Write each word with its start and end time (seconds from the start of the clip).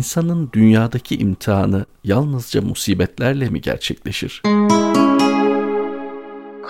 İnsanın 0.00 0.50
dünyadaki 0.52 1.16
imtihanı 1.16 1.84
yalnızca 2.04 2.62
musibetlerle 2.62 3.48
mi 3.48 3.60
gerçekleşir? 3.60 4.42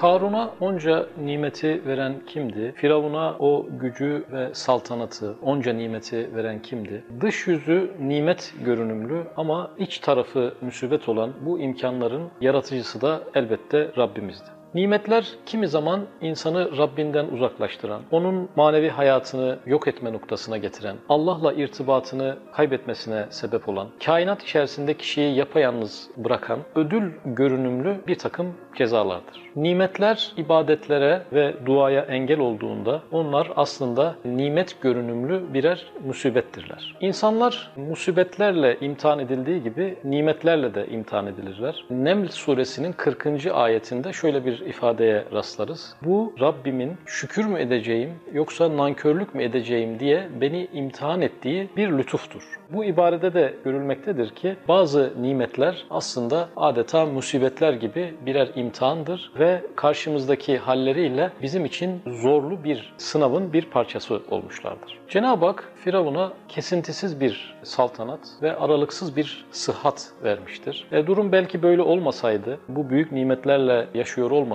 Karun'a 0.01 0.51
onca 0.61 1.07
nimeti 1.25 1.83
veren 1.87 2.15
kimdi? 2.27 2.75
Firavun'a 2.77 3.37
o 3.39 3.67
gücü 3.81 4.25
ve 4.33 4.51
saltanatı, 4.53 5.37
onca 5.43 5.73
nimeti 5.73 6.31
veren 6.37 6.63
kimdi? 6.63 7.05
Dış 7.21 7.47
yüzü 7.47 7.91
nimet 8.01 8.55
görünümlü 8.65 9.25
ama 9.37 9.71
iç 9.79 9.99
tarafı 9.99 10.55
musibet 10.61 11.09
olan 11.09 11.33
bu 11.47 11.59
imkanların 11.59 12.31
yaratıcısı 12.41 13.01
da 13.01 13.23
elbette 13.35 13.93
Rabbimizdi. 13.97 14.60
Nimetler 14.75 15.29
kimi 15.47 15.69
zaman 15.69 16.01
insanı 16.21 16.79
Rabbinden 16.79 17.27
uzaklaştıran, 17.27 18.03
onun 18.11 18.49
manevi 18.57 18.89
hayatını 18.89 19.59
yok 19.67 19.89
etme 19.89 20.13
noktasına 20.13 20.57
getiren, 20.57 20.97
Allah'la 21.09 21.53
irtibatını 21.53 22.37
kaybetmesine 22.53 23.27
sebep 23.31 23.69
olan, 23.69 23.89
kainat 24.05 24.43
içerisinde 24.43 24.95
kişiyi 24.95 25.35
yapayalnız 25.37 26.11
bırakan 26.17 26.59
ödül 26.75 27.13
görünümlü 27.25 27.97
bir 28.07 28.19
takım 28.19 28.55
cezalardır. 28.77 29.41
Nimetler 29.57 30.33
ibadetlere 30.37 31.23
ve 31.33 31.55
duaya 31.67 32.01
engel 32.03 32.39
olduğunda 32.39 33.03
onlar 33.13 33.53
aslında 33.57 34.15
nimet 34.25 34.81
görünümlü 34.81 35.55
birer 35.55 35.87
musibettirler. 36.07 36.97
İnsanlar 37.01 37.73
musibetlerle 37.77 38.77
imtihan 38.81 39.19
edildiği 39.19 39.63
gibi 39.63 39.97
nimetlerle 40.05 40.75
de 40.75 40.87
imtihan 40.87 41.27
edilirler. 41.27 41.85
Neml 41.91 42.29
suresinin 42.29 42.93
40. 42.93 43.47
ayetinde 43.53 44.13
şöyle 44.13 44.45
bir 44.45 44.60
ifadeye 44.61 45.25
rastlarız. 45.33 45.97
Bu 46.05 46.35
Rabbimin 46.41 46.97
şükür 47.07 47.45
mü 47.45 47.61
edeceğim 47.61 48.11
yoksa 48.33 48.77
nankörlük 48.77 49.35
mü 49.35 49.43
edeceğim 49.43 50.01
diye 50.01 50.29
beni 50.41 50.69
imtihan 50.73 51.21
ettiği 51.21 51.69
bir 51.77 51.89
lütuftur. 51.89 52.61
Bu 52.71 52.85
ibarede 52.85 53.35
de 53.35 53.55
görülmektedir 53.65 54.31
ki 54.31 54.57
bazı 54.69 55.13
nimetler 55.21 55.87
aslında 55.91 56.49
adeta 56.57 57.07
musibetler 57.07 57.73
gibi 57.73 58.15
birer 58.27 58.49
imtihandır 58.55 59.33
ve 59.39 59.63
karşımızdaki 59.77 60.59
halleriyle 60.59 61.31
bizim 61.43 61.65
için 61.65 62.03
zorlu 62.07 62.65
bir 62.65 62.93
sınavın 62.99 63.53
bir 63.53 63.63
parçası 63.63 64.23
olmuşlardır. 64.31 64.99
Cenab-ı 65.09 65.47
Hak 65.47 65.73
Firavun'a 65.77 66.33
kesintisiz 66.49 67.21
bir 67.21 67.55
saltanat 67.63 68.21
ve 68.43 68.57
aralıksız 68.57 69.17
bir 69.17 69.47
sıhhat 69.51 70.09
vermiştir. 70.25 70.87
E, 70.93 71.07
durum 71.07 71.33
belki 71.33 71.63
böyle 71.63 71.83
olmasaydı, 71.83 72.59
bu 72.69 72.91
büyük 72.91 73.13
nimetlerle 73.13 73.89
yaşıyor 73.95 74.31
olmasaydı, 74.31 74.50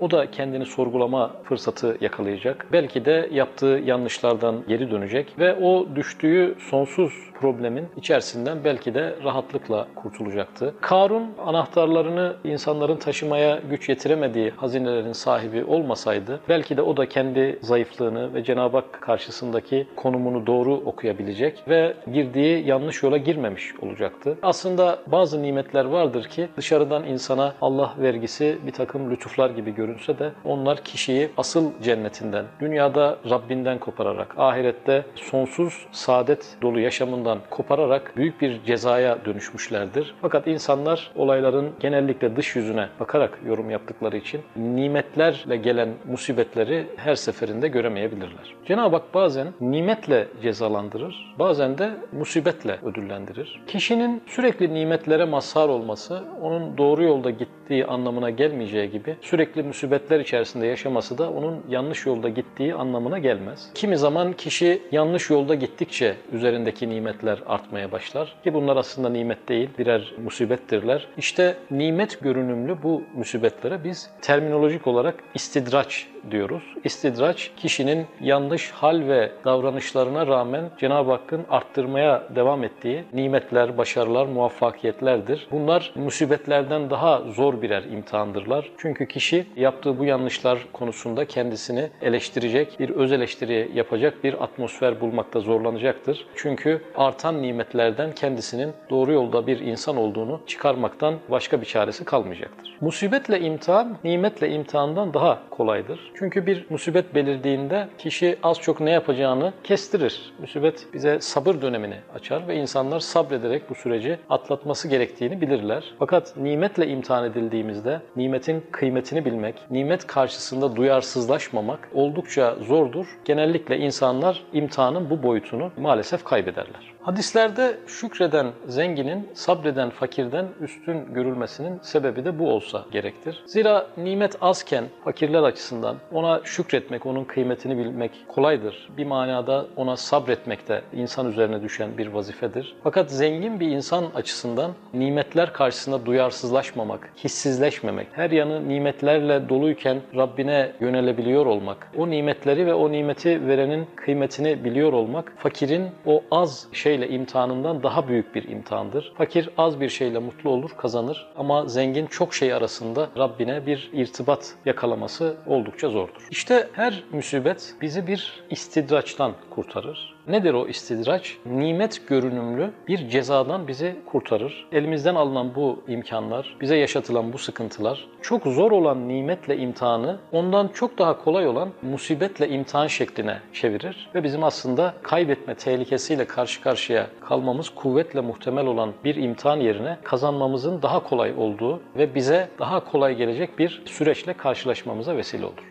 o 0.00 0.10
da 0.10 0.30
kendini 0.30 0.66
sorgulama 0.66 1.30
fırsatı 1.44 1.96
yakalayacak. 2.00 2.66
Belki 2.72 3.04
de 3.04 3.28
yaptığı 3.32 3.80
yanlışlardan 3.84 4.64
geri 4.68 4.90
dönecek 4.90 5.38
ve 5.38 5.54
o 5.54 5.86
düştüğü 5.96 6.54
sonsuz 6.70 7.12
problemin 7.40 7.88
içerisinden 7.96 8.64
belki 8.64 8.94
de 8.94 9.14
rahatlıkla 9.24 9.86
kurtulacaktı. 9.94 10.74
Karun 10.80 11.26
anahtarlarını 11.46 12.36
insanların 12.44 12.96
taşımaya 12.96 13.60
güç 13.70 13.88
yetiremediği 13.88 14.50
hazinelerin 14.50 15.12
sahibi 15.12 15.64
olmasaydı 15.64 16.40
belki 16.48 16.76
de 16.76 16.82
o 16.82 16.96
da 16.96 17.08
kendi 17.08 17.58
zayıflığını 17.62 18.34
ve 18.34 18.44
Cenab-ı 18.44 18.76
Hak 18.76 19.00
karşısındaki 19.00 19.86
konumunu 19.96 20.46
doğru 20.46 20.74
okuyabilecek 20.74 21.62
ve 21.68 21.94
girdiği 22.12 22.66
yanlış 22.66 23.02
yola 23.02 23.16
girmemiş 23.16 23.74
olacaktı. 23.82 24.38
Aslında 24.42 24.98
bazı 25.06 25.42
nimetler 25.42 25.84
vardır 25.84 26.24
ki 26.24 26.48
dışarıdan 26.56 27.04
insana 27.04 27.54
Allah 27.60 27.94
vergisi 27.98 28.58
bir 28.66 28.72
takım 28.72 29.10
lütuflar 29.30 29.50
gibi 29.50 29.74
görünse 29.74 30.18
de 30.18 30.32
onlar 30.44 30.84
kişiyi 30.84 31.30
asıl 31.36 31.72
cennetinden, 31.82 32.44
dünyada 32.60 33.18
Rabbinden 33.30 33.78
kopararak, 33.78 34.34
ahirette 34.38 35.04
sonsuz 35.14 35.86
saadet 35.92 36.56
dolu 36.62 36.80
yaşamından 36.80 37.38
kopararak 37.50 38.12
büyük 38.16 38.40
bir 38.40 38.64
cezaya 38.64 39.24
dönüşmüşlerdir. 39.24 40.14
Fakat 40.22 40.46
insanlar 40.46 41.10
olayların 41.16 41.70
genellikle 41.80 42.36
dış 42.36 42.56
yüzüne 42.56 42.88
bakarak 43.00 43.38
yorum 43.46 43.70
yaptıkları 43.70 44.16
için 44.16 44.40
nimetlerle 44.56 45.56
gelen 45.56 45.88
musibetleri 46.08 46.86
her 46.96 47.14
seferinde 47.14 47.68
göremeyebilirler. 47.68 48.54
Cenab-ı 48.66 48.96
Hak 48.96 49.14
bazen 49.14 49.46
nimetle 49.60 50.28
cezalandırır, 50.42 51.34
bazen 51.38 51.78
de 51.78 51.90
musibetle 52.12 52.78
ödüllendirir. 52.82 53.62
Kişinin 53.66 54.22
sürekli 54.26 54.74
nimetlere 54.74 55.24
mazhar 55.24 55.68
olması, 55.68 56.22
onun 56.42 56.78
doğru 56.78 57.02
yolda 57.02 57.30
gittiği 57.30 57.59
anlamına 57.70 58.30
gelmeyeceği 58.30 58.90
gibi 58.90 59.16
sürekli 59.20 59.62
musibetler 59.62 60.20
içerisinde 60.20 60.66
yaşaması 60.66 61.18
da 61.18 61.30
onun 61.30 61.64
yanlış 61.68 62.06
yolda 62.06 62.28
gittiği 62.28 62.74
anlamına 62.74 63.18
gelmez. 63.18 63.70
Kimi 63.74 63.96
zaman 63.96 64.32
kişi 64.32 64.82
yanlış 64.92 65.30
yolda 65.30 65.54
gittikçe 65.54 66.16
üzerindeki 66.32 66.88
nimetler 66.88 67.42
artmaya 67.46 67.92
başlar 67.92 68.36
ki 68.44 68.54
bunlar 68.54 68.76
aslında 68.76 69.08
nimet 69.08 69.48
değil, 69.48 69.68
birer 69.78 70.14
musibettirler. 70.24 71.06
İşte 71.16 71.56
nimet 71.70 72.20
görünümlü 72.20 72.82
bu 72.82 73.02
musibetlere 73.16 73.84
biz 73.84 74.10
terminolojik 74.22 74.86
olarak 74.86 75.14
istidraç 75.34 76.06
diyoruz. 76.30 76.62
İstidraç 76.84 77.50
kişinin 77.56 78.06
yanlış 78.20 78.70
hal 78.70 79.08
ve 79.08 79.32
davranışlarına 79.44 80.26
rağmen 80.26 80.64
Cenab-ı 80.78 81.10
Hakk'ın 81.10 81.44
arttırmaya 81.50 82.22
devam 82.34 82.64
ettiği 82.64 83.04
nimetler, 83.12 83.78
başarılar, 83.78 84.26
muvaffakiyetlerdir. 84.26 85.46
Bunlar 85.50 85.92
musibetlerden 85.94 86.90
daha 86.90 87.20
zor 87.20 87.62
birer 87.62 87.82
imtihandırlar. 87.82 88.70
Çünkü 88.78 89.08
kişi 89.08 89.46
yaptığı 89.56 89.98
bu 89.98 90.04
yanlışlar 90.04 90.58
konusunda 90.72 91.24
kendisini 91.24 91.88
eleştirecek, 92.02 92.80
bir 92.80 92.90
öz 92.90 93.12
eleştiri 93.12 93.70
yapacak 93.74 94.24
bir 94.24 94.42
atmosfer 94.44 95.00
bulmakta 95.00 95.40
zorlanacaktır. 95.40 96.26
Çünkü 96.36 96.82
artan 96.96 97.42
nimetlerden 97.42 98.12
kendisinin 98.12 98.72
doğru 98.90 99.12
yolda 99.12 99.46
bir 99.46 99.60
insan 99.60 99.96
olduğunu 99.96 100.40
çıkarmaktan 100.46 101.14
başka 101.28 101.60
bir 101.60 101.66
çaresi 101.66 102.04
kalmayacaktır. 102.04 102.76
Musibetle 102.80 103.40
imtihan, 103.40 103.96
nimetle 104.04 104.50
imtihandan 104.50 105.14
daha 105.14 105.38
kolaydır. 105.50 106.09
Çünkü 106.14 106.46
bir 106.46 106.66
musibet 106.70 107.14
belirdiğinde 107.14 107.88
kişi 107.98 108.38
az 108.42 108.60
çok 108.60 108.80
ne 108.80 108.90
yapacağını 108.90 109.52
kestirir. 109.64 110.32
Musibet 110.38 110.86
bize 110.94 111.20
sabır 111.20 111.62
dönemini 111.62 111.96
açar 112.14 112.48
ve 112.48 112.56
insanlar 112.56 113.00
sabrederek 113.00 113.70
bu 113.70 113.74
süreci 113.74 114.18
atlatması 114.30 114.88
gerektiğini 114.88 115.40
bilirler. 115.40 115.94
Fakat 115.98 116.36
nimetle 116.36 116.88
imtihan 116.88 117.24
edildiğimizde 117.24 118.00
nimetin 118.16 118.64
kıymetini 118.72 119.24
bilmek, 119.24 119.70
nimet 119.70 120.06
karşısında 120.06 120.76
duyarsızlaşmamak 120.76 121.88
oldukça 121.94 122.54
zordur. 122.54 123.06
Genellikle 123.24 123.78
insanlar 123.78 124.42
imtihanın 124.52 125.10
bu 125.10 125.22
boyutunu 125.22 125.70
maalesef 125.76 126.24
kaybederler. 126.24 126.94
Hadislerde 127.02 127.76
şükreden 127.86 128.46
zenginin 128.66 129.28
sabreden 129.34 129.90
fakirden 129.90 130.46
üstün 130.60 131.14
görülmesinin 131.14 131.78
sebebi 131.82 132.24
de 132.24 132.38
bu 132.38 132.50
olsa 132.50 132.84
gerektir. 132.92 133.42
Zira 133.46 133.86
nimet 133.96 134.36
azken 134.40 134.84
fakirler 135.04 135.42
açısından 135.42 135.96
ona 136.12 136.40
şükretmek, 136.44 137.06
onun 137.06 137.24
kıymetini 137.24 137.78
bilmek 137.78 138.10
kolaydır. 138.28 138.88
Bir 138.96 139.06
manada 139.06 139.66
ona 139.76 139.96
sabretmek 139.96 140.68
de 140.68 140.82
insan 140.92 141.28
üzerine 141.28 141.62
düşen 141.62 141.98
bir 141.98 142.06
vazifedir. 142.06 142.76
Fakat 142.82 143.10
zengin 143.10 143.60
bir 143.60 143.68
insan 143.68 144.04
açısından 144.14 144.70
nimetler 144.94 145.52
karşısında 145.52 146.06
duyarsızlaşmamak, 146.06 147.12
hissizleşmemek, 147.24 148.06
her 148.12 148.30
yanı 148.30 148.68
nimetlerle 148.68 149.48
doluyken 149.48 150.00
Rabbine 150.16 150.72
yönelebiliyor 150.80 151.46
olmak, 151.46 151.92
o 151.96 152.10
nimetleri 152.10 152.66
ve 152.66 152.74
o 152.74 152.92
nimeti 152.92 153.46
verenin 153.46 153.86
kıymetini 153.96 154.64
biliyor 154.64 154.92
olmak, 154.92 155.32
fakirin 155.36 155.88
o 156.06 156.22
az 156.30 156.66
şeyle 156.90 157.08
imtihanından 157.08 157.82
daha 157.82 158.08
büyük 158.08 158.34
bir 158.34 158.48
imtihandır. 158.48 159.12
Fakir 159.18 159.50
az 159.58 159.80
bir 159.80 159.88
şeyle 159.88 160.18
mutlu 160.18 160.50
olur, 160.50 160.70
kazanır 160.76 161.26
ama 161.36 161.66
zengin 161.66 162.06
çok 162.06 162.34
şey 162.34 162.52
arasında 162.52 163.08
Rabbine 163.18 163.66
bir 163.66 163.90
irtibat 163.92 164.54
yakalaması 164.64 165.36
oldukça 165.46 165.88
zordur. 165.88 166.28
İşte 166.30 166.68
her 166.72 167.02
musibet 167.12 167.74
bizi 167.80 168.06
bir 168.06 168.42
istidraçtan 168.50 169.32
kurtarır. 169.50 170.20
Nedir 170.28 170.54
o 170.54 170.68
istidraç? 170.68 171.36
Nimet 171.46 172.08
görünümlü 172.08 172.70
bir 172.88 173.08
cezadan 173.08 173.68
bizi 173.68 173.96
kurtarır. 174.06 174.66
Elimizden 174.72 175.14
alınan 175.14 175.54
bu 175.54 175.82
imkanlar, 175.88 176.56
bize 176.60 176.76
yaşatılan 176.76 177.32
bu 177.32 177.38
sıkıntılar, 177.38 178.08
çok 178.22 178.42
zor 178.42 178.72
olan 178.72 179.08
nimetle 179.08 179.56
imtihanı 179.56 180.18
ondan 180.32 180.68
çok 180.68 180.98
daha 180.98 181.24
kolay 181.24 181.46
olan 181.46 181.68
musibetle 181.82 182.48
imtihan 182.48 182.86
şekline 182.86 183.38
çevirir 183.52 184.10
ve 184.14 184.24
bizim 184.24 184.44
aslında 184.44 184.94
kaybetme 185.02 185.54
tehlikesiyle 185.54 186.24
karşı 186.24 186.62
karşıya 186.62 186.79
kalmamız 187.20 187.68
kuvvetle 187.68 188.20
muhtemel 188.20 188.66
olan 188.66 188.92
bir 189.04 189.14
imtihan 189.14 189.56
yerine 189.56 189.98
kazanmamızın 190.02 190.82
daha 190.82 191.02
kolay 191.02 191.34
olduğu 191.36 191.80
ve 191.96 192.14
bize 192.14 192.48
daha 192.58 192.84
kolay 192.84 193.16
gelecek 193.16 193.58
bir 193.58 193.82
süreçle 193.86 194.32
karşılaşmamıza 194.32 195.16
vesile 195.16 195.46
olur. 195.46 195.64